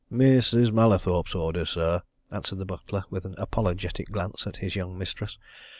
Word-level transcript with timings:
"Mrs. 0.11 0.71
Mallathorpe's 0.71 1.35
orders, 1.35 1.69
sir," 1.69 2.01
answered 2.31 2.57
the 2.57 2.65
butler, 2.65 3.03
with 3.11 3.23
an 3.23 3.35
apologetic 3.37 4.09
glance 4.11 4.47
at 4.47 4.57
his 4.57 4.75
young 4.75 4.97
mistress. 4.97 5.37